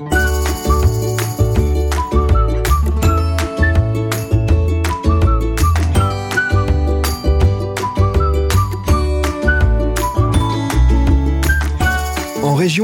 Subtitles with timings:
[0.00, 0.21] you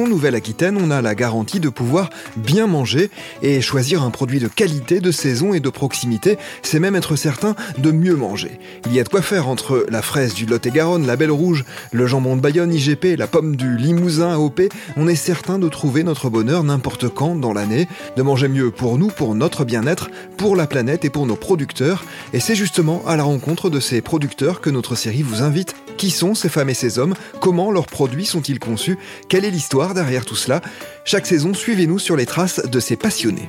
[0.06, 3.10] Nouvelle-Aquitaine, on a la garantie de pouvoir bien manger
[3.42, 7.56] et choisir un produit de qualité, de saison et de proximité, c'est même être certain
[7.78, 8.60] de mieux manger.
[8.86, 12.06] Il y a de quoi faire entre la fraise du Lot-et-Garonne, la Belle Rouge, le
[12.06, 14.62] jambon de Bayonne IGP, la pomme du Limousin AOP,
[14.96, 18.98] on est certain de trouver notre bonheur n'importe quand dans l'année, de manger mieux pour
[18.98, 22.04] nous, pour notre bien-être, pour la planète et pour nos producteurs.
[22.32, 25.74] Et c'est justement à la rencontre de ces producteurs que notre série vous invite.
[25.96, 27.14] Qui sont ces femmes et ces hommes?
[27.40, 28.98] Comment leurs produits sont-ils conçus?
[29.28, 29.87] Quelle est l'histoire?
[29.94, 30.60] Derrière tout cela.
[31.04, 33.48] Chaque saison, suivez-nous sur les traces de ces passionnés.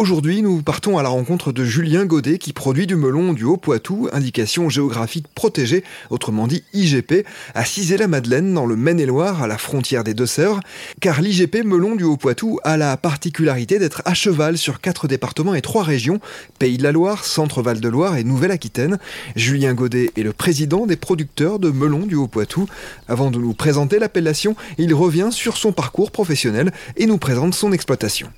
[0.00, 4.08] Aujourd'hui, nous partons à la rencontre de Julien Godet qui produit du melon du Haut-Poitou,
[4.14, 10.14] indication géographique protégée, autrement dit IGP, à Cizé-la-Madeleine dans le Maine-et-Loire à la frontière des
[10.14, 10.60] Deux-Sèvres,
[11.02, 15.60] car l'IGP melon du Haut-Poitou a la particularité d'être à cheval sur quatre départements et
[15.60, 16.18] trois régions,
[16.58, 18.98] Pays de la Loire, Centre-Val de Loire et Nouvelle-Aquitaine.
[19.36, 22.66] Julien Godet est le président des producteurs de melon du Haut-Poitou.
[23.06, 27.70] Avant de nous présenter l'appellation, il revient sur son parcours professionnel et nous présente son
[27.70, 28.30] exploitation.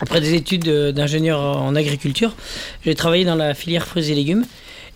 [0.00, 2.34] Après des études d'ingénieur en agriculture,
[2.84, 4.44] j'ai travaillé dans la filière fruits et légumes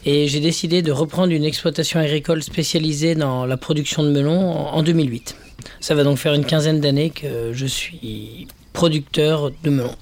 [0.07, 4.83] et j'ai décidé de reprendre une exploitation agricole spécialisée dans la production de melons en
[4.83, 5.37] 2008.
[5.81, 9.95] Ça va donc faire une quinzaine d'années que je suis producteur de melons.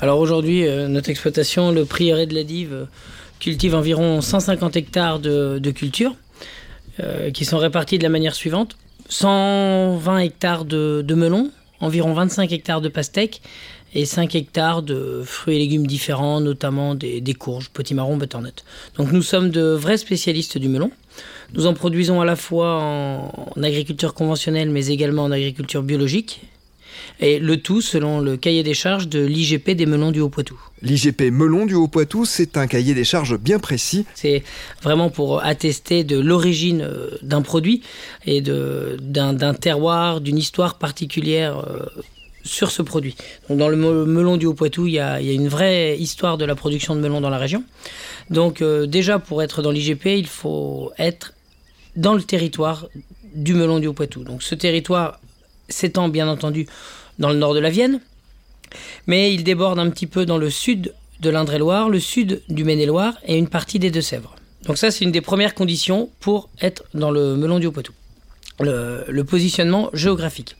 [0.00, 2.86] Alors aujourd'hui, euh, notre exploitation, le prieuré de la Dive,
[3.40, 6.14] cultive environ 150 hectares de, cultures
[7.00, 8.76] euh, qui sont répartis de la manière suivante
[9.08, 11.50] 120 hectares de, de melons,
[11.80, 13.42] environ 25 hectares de pastèques
[13.94, 18.64] et 5 hectares de fruits et légumes différents, notamment des, courges, potimarron, butternut.
[18.96, 20.90] Donc nous sommes de vrais spécialistes du melon.
[21.54, 26.42] Nous en produisons à la fois en, agriculture conventionnelle mais également en agriculture biologique.
[27.20, 30.58] Et le tout selon le cahier des charges de l'IGP des melons du Haut-Poitou.
[30.82, 34.04] L'IGP melon du Haut-Poitou, c'est un cahier des charges bien précis.
[34.14, 34.42] C'est
[34.82, 37.82] vraiment pour attester de l'origine euh, d'un produit
[38.26, 41.86] et d'un terroir, d'une histoire particulière euh,
[42.44, 43.16] sur ce produit.
[43.48, 47.00] Dans le melon du Haut-Poitou, il, y a, une vraie histoire de la production de
[47.00, 47.64] melon dans la région.
[48.30, 51.34] Donc euh, déjà, pour être dans l'IGP, il faut être
[51.96, 52.86] dans le territoire
[53.34, 54.24] du melon du Haut-Poitou.
[54.24, 55.20] Donc ce territoire
[55.68, 56.66] s'étend bien entendu
[57.18, 58.00] dans le nord de la Vienne,
[59.06, 63.14] mais il déborde un petit peu dans le sud de l'Indre-et-Loire, le sud du Maine-et-Loire
[63.24, 64.34] et une partie des Deux-Sèvres.
[64.66, 67.92] Donc ça, c'est une des premières conditions pour être dans le melon du Haut-Poitou.
[68.60, 70.56] le positionnement géographique.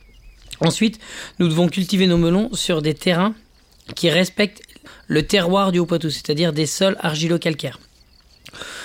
[0.59, 0.99] Ensuite,
[1.39, 3.35] nous devons cultiver nos melons sur des terrains
[3.95, 4.61] qui respectent
[5.07, 7.79] le terroir du Haut-Poitou, c'est-à-dire des sols argilo-calcaires.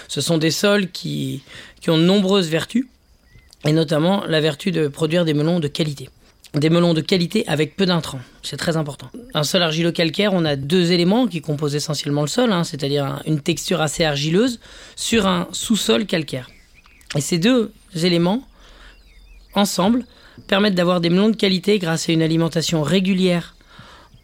[0.09, 1.43] Ce sont des sols qui,
[1.81, 2.87] qui ont de nombreuses vertus,
[3.65, 6.09] et notamment la vertu de produire des melons de qualité.
[6.54, 9.09] Des melons de qualité avec peu d'intrants, c'est très important.
[9.34, 13.41] Un sol argilo-calcaire, on a deux éléments qui composent essentiellement le sol, hein, c'est-à-dire une
[13.41, 14.59] texture assez argileuse
[14.97, 16.50] sur un sous-sol calcaire.
[17.16, 18.42] Et ces deux éléments,
[19.54, 20.04] ensemble,
[20.47, 23.56] permettent d'avoir des melons de qualité grâce à une alimentation régulière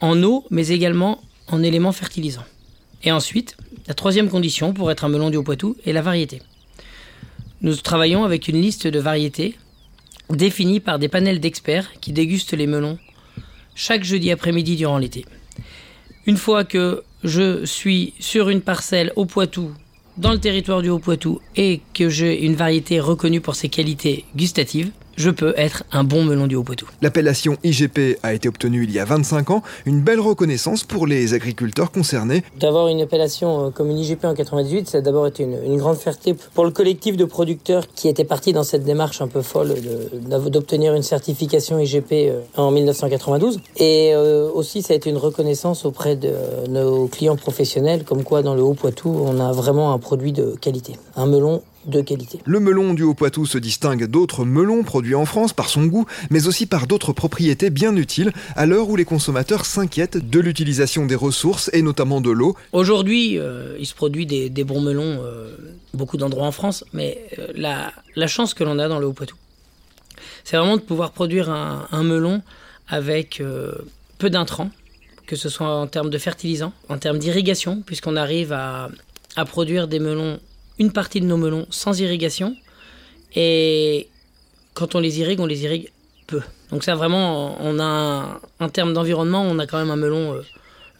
[0.00, 2.44] en eau, mais également en éléments fertilisants.
[3.02, 3.56] Et ensuite,
[3.86, 6.42] la troisième condition pour être un melon du Haut-Poitou est la variété.
[7.62, 9.56] Nous travaillons avec une liste de variétés
[10.30, 12.98] définie par des panels d'experts qui dégustent les melons
[13.74, 15.24] chaque jeudi après-midi durant l'été.
[16.26, 19.72] Une fois que je suis sur une parcelle au Poitou,
[20.16, 24.90] dans le territoire du Haut-Poitou, et que j'ai une variété reconnue pour ses qualités gustatives,
[25.16, 26.86] je peux être un bon melon du Haut-Poitou.
[27.02, 31.34] L'appellation IGP a été obtenue il y a 25 ans, une belle reconnaissance pour les
[31.34, 32.44] agriculteurs concernés.
[32.58, 35.96] D'avoir une appellation euh, comme une IGP en 98, ça a d'abord été une, grande
[35.96, 39.74] fierté pour le collectif de producteurs qui était parti dans cette démarche un peu folle
[40.28, 43.60] d'obtenir une certification IGP euh, en 1992.
[43.76, 46.32] Et euh, aussi, ça a été une reconnaissance auprès de
[46.68, 50.94] nos clients professionnels, comme quoi dans le Haut-Poitou, on a vraiment un produit de qualité.
[51.16, 52.40] Un melon de qualité.
[52.44, 56.46] Le melon du Haut-Poitou se distingue d'autres melons produits en France par son goût, mais
[56.46, 61.14] aussi par d'autres propriétés bien utiles à l'heure où les consommateurs s'inquiètent de l'utilisation des
[61.14, 62.56] ressources et notamment de l'eau.
[62.72, 65.56] Aujourd'hui, euh, il se produit des, bons melons euh,
[65.94, 69.36] beaucoup d'endroits en France, mais euh, la, chance que l'on a dans le Haut-Poitou,
[70.44, 72.42] c'est vraiment de pouvoir produire un, melon
[72.88, 73.42] avec
[74.18, 74.70] peu d'intrants,
[75.26, 78.88] que ce soit en termes de fertilisants, en termes d'irrigation, puisqu'on arrive à,
[79.36, 80.38] à produire des melons
[80.78, 82.56] une partie de nos melons sans irrigation.
[83.34, 84.08] Et
[84.74, 85.90] quand on les irrigue, on les irrigue
[86.26, 86.40] peu.
[86.70, 90.42] Donc ça vraiment, on a un, terme d'environnement, on a quand même un melon euh,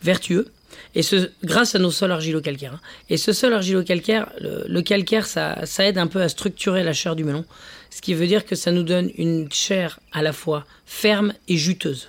[0.03, 0.49] vertueux.
[0.95, 2.75] Et ce, grâce à nos sols argilo-calcaires.
[2.75, 2.81] Hein.
[3.11, 7.17] Et ce sol argilo-calcaire, le, calcaire, ça, ça, aide un peu à structurer la chair
[7.17, 7.45] du melon.
[7.91, 11.57] ce qui veut dire que ça nous donne une chair à la fois ferme et
[11.57, 12.09] juteuse.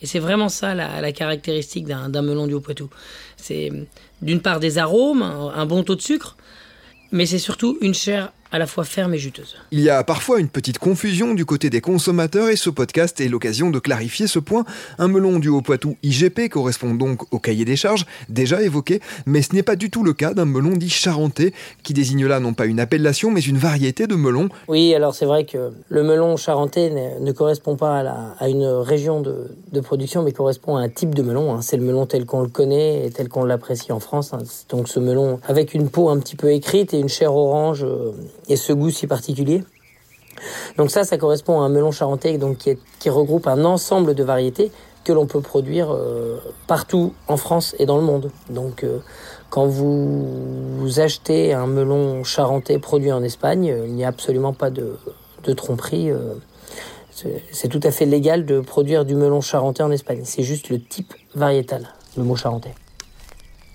[0.00, 2.88] Et c'est vraiment ça la, caractéristique d'un melon du Haut-Poitou.
[3.36, 3.72] C'est
[4.22, 6.36] d'une part des arômes, un bon taux de sucre,
[7.12, 9.56] mais c'est surtout une chair à la fois ferme et juteuse.
[9.72, 13.28] Il y a parfois une petite confusion du côté des consommateurs et ce podcast est
[13.28, 14.64] l'occasion de clarifier ce point.
[14.98, 19.54] Un melon du Haut-Poitou IGP correspond donc au cahier des charges déjà évoqué, mais ce
[19.54, 21.52] n'est pas du tout le cas d'un melon dit charentais
[21.82, 24.48] qui désigne là non pas une appellation mais une variété de melon.
[24.68, 26.90] Oui, alors c'est vrai que le melon charentais
[27.20, 28.00] ne, correspond pas
[28.38, 31.54] à, une région de, production mais correspond à un type de melon.
[31.54, 31.60] Hein.
[31.62, 34.32] C'est le melon tel qu'on le connaît et tel qu'on l'apprécie en France.
[34.32, 34.38] Hein.
[34.70, 37.84] Donc ce melon avec une peau un petit peu écrite et une chair orange.
[37.84, 38.12] Euh,
[38.48, 39.62] et ce goût si particulier?
[40.76, 42.58] Donc ça, ça correspond à un melon charentais donc
[42.98, 44.70] qui, regroupe un ensemble de variétés
[45.04, 48.30] que l'on peut produire euh, partout en France et dans le monde.
[48.50, 48.98] Donc euh,
[49.50, 54.96] quand vous, achetez un melon charentais produit en Espagne, il n'y a absolument pas de,
[55.54, 56.10] tromperie.
[56.10, 56.34] Euh,
[57.50, 60.20] c'est tout à fait légal de produire du melon charentais en Espagne.
[60.24, 62.74] C'est juste le type variétal, le mot charentais.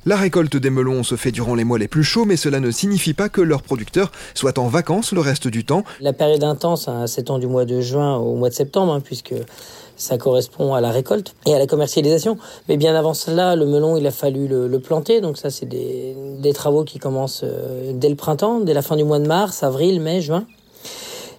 [0.06, 2.72] La récolte des melons se fait durant les mois les plus chauds, mais cela ne
[2.72, 5.86] signifie pas que leurs producteurs soient en vacances le reste du temps.
[6.02, 9.34] La période intense hein, s'étend du mois de juin au mois de septembre, hein, puisque
[9.96, 12.38] ça correspond à la récolte et à la commercialisation.
[12.68, 15.22] Mais bien avant cela, le melon, il a fallu le, planter.
[15.22, 19.06] Donc ça, c'est des, travaux qui commencent euh, dès le printemps, dès la fin du
[19.06, 20.46] mois de mars, avril, mai, juin.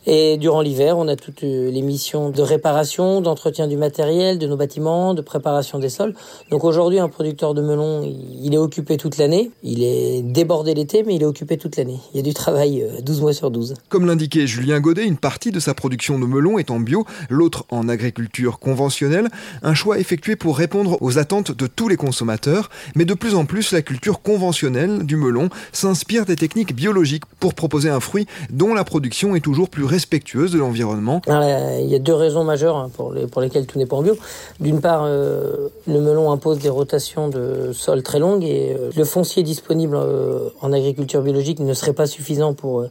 [0.06, 4.46] Et durant l'hiver, on a toutes euh, les missions de réparation, d'entretien du matériel, de
[4.46, 6.14] nos bâtiments, de préparation des sols.
[6.50, 8.02] Donc aujourd'hui, un producteur de melon,
[8.42, 9.50] il est occupé toute l'année.
[9.62, 12.00] Il est débordé l'été, mais il est occupé toute l'année.
[12.12, 13.74] Il y a du travail 12 euh, mois sur 12.
[13.88, 17.64] Comme l'indiquait Julien Godet, une partie de sa production de melon est en bio, l'autre
[17.70, 19.28] en agriculture conventionnelle.
[19.62, 22.68] Un choix effectué pour répondre aux attentes de tous les consommateurs.
[22.94, 27.54] Mais de plus en plus, la culture conventionnelle du melon s'inspire des techniques biologiques pour
[27.54, 31.99] proposer un fruit dont la production est toujours plus respectueuse de l'environnement Il y a
[32.00, 34.17] deux raisons majeures hein, pour, les, pour lesquelles tout n'est pas en bio.
[34.58, 39.05] D'une part, euh, le melon impose des rotations de sol très longues et euh, le
[39.05, 42.88] foncier disponible euh, en agriculture biologique ne serait pas suffisant pour,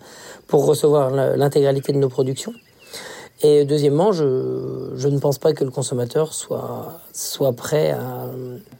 [0.51, 2.53] recevoir l'intégralité de nos productions.
[3.41, 7.97] Et deuxièmement, je, ne pense pas que le consommateur soit, prêt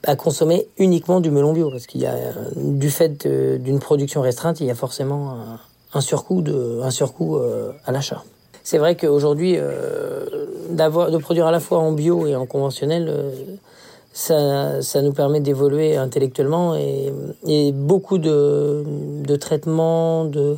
[0.04, 2.16] à, consommer uniquement du melon bio, parce qu'il y a,
[2.56, 5.58] du fait d'une production restreinte, il y a forcément
[5.94, 8.24] un surcoût, de, un surcoût euh, à l'achat.
[8.64, 10.26] C'est vrai qu'aujourd'hui, euh,
[10.70, 13.32] d'avoir, de produire à la fois en bio et en conventionnel, euh,
[14.14, 17.12] ça, ça, nous permet d'évoluer intellectuellement et,
[17.48, 18.84] et beaucoup de,
[19.26, 20.58] de, traitements de,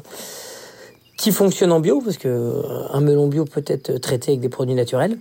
[1.18, 2.62] qui fonctionnent en bio, parce que
[2.92, 5.18] un melon bio peut être traité avec des produits naturels.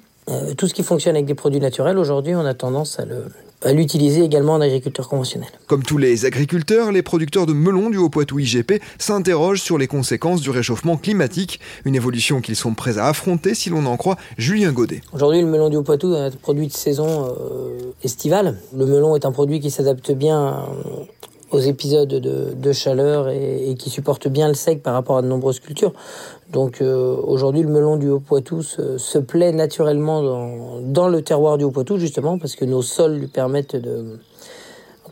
[0.59, 3.27] tout ce qui fonctionne avec des produits naturels, aujourd'hui, on a tendance à le,
[3.65, 5.51] à l'utiliser également en agriculture conventionnelle.
[5.67, 10.41] Comme tous les agriculteurs, les producteurs de melons du Haut-Poitou IGP s'interrogent sur les conséquences
[10.41, 14.73] du réchauffement climatique, une évolution qu'ils sont prêts à affronter si l'on en croit Julien
[14.73, 15.01] Godet.
[15.13, 18.59] Aujourd'hui, le melon du Haut-Poitou est un produit de saison euh, estivale.
[18.77, 20.67] Le melon est un produit qui s'adapte bien
[21.55, 25.61] aux épisodes de, chaleur et, qui supportent bien le sec par rapport à de nombreuses
[25.61, 25.93] cultures.
[26.53, 31.65] Donc euh, aujourd'hui, le melon du Haut-Poitou se, plaît naturellement dans, dans, le terroir du
[31.65, 34.19] Haut-Poitou, justement, parce que nos sols lui permettent de,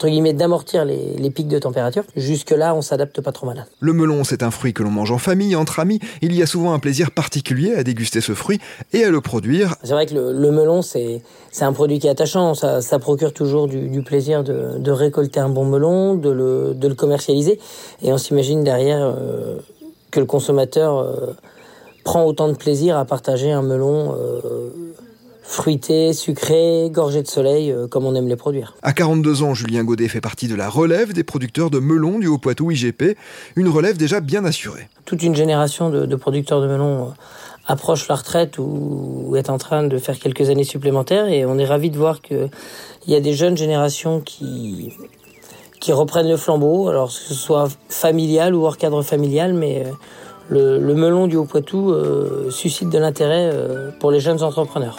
[0.02, 2.02] entre guillemets, d'amortir les, pics de température.
[2.16, 3.66] Jusque-là, on s'adapte pas trop mal.
[3.78, 6.00] Le melon, c'est un fruit que l'on mange en famille, entre amis.
[6.22, 8.58] Il y a souvent un plaisir particulier à déguster ce fruit
[8.92, 9.76] et à le produire.
[9.84, 11.22] C'est vrai que le, melon, c'est
[11.60, 12.54] un produit qui est attachant.
[12.54, 16.96] Ça, ça procure toujours du, plaisir de, récolter un bon melon, de le, de le
[16.96, 17.60] commercialiser.
[18.02, 19.58] Et on s'imagine derrière euh,
[20.10, 21.36] que le consommateur euh,
[22.02, 24.16] prend autant de plaisir à partager un melon.
[24.18, 24.70] Euh,
[25.42, 28.74] fruité, sucré, gorgé de soleil, euh, comme on aime les produire.
[28.82, 32.28] À 42 ans, Julien Godet fait partie de la relève des producteurs de melons du
[32.28, 33.16] Haut-Poitou IGP,
[33.56, 34.88] une relève déjà bien assurée.
[35.04, 37.12] Toute une génération de, producteurs de melons euh,
[37.66, 41.66] approche la retraite ou, est en train de faire quelques années supplémentaires et on est
[41.66, 42.48] ravi de voir qu'il
[43.08, 44.92] y a des jeunes générations qui
[45.80, 49.84] qui reprennent le flambeau, alors que ce soit familial ou hors cadre familial, mais
[50.52, 51.92] euh, le, melon du Haut-Poitou
[52.52, 53.50] suscite de l'intérêt
[53.98, 54.98] pour les jeunes entrepreneurs.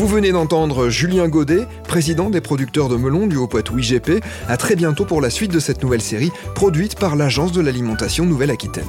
[0.00, 4.24] Vous venez d'entendre Julien Godet, président des producteurs de melons du Haut-Poitou IGP.
[4.48, 8.24] À très bientôt pour la suite de cette nouvelle série produite par l'Agence de l'alimentation
[8.24, 8.88] Nouvelle-Aquitaine.